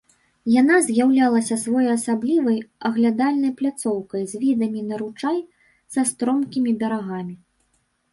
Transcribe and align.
Яна 0.51 0.75
з'яўлялася 0.85 1.55
своеасаблівай 1.63 2.57
аглядальнай 2.89 3.51
пляцоўкай 3.59 4.23
з 4.31 4.39
відамі 4.45 4.81
на 4.87 4.95
ручай 5.03 5.37
са 5.97 6.01
стромкімі 6.13 6.71
берагамі. 6.81 7.35